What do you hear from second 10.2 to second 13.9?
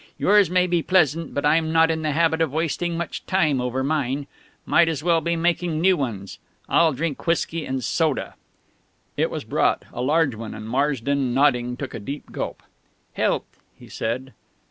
one; and Marsden, nodding, took a deep gulp. "Health," he